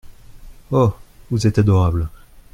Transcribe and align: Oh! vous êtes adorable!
Oh! 0.71 0.95
vous 1.29 1.45
êtes 1.45 1.59
adorable! 1.59 2.09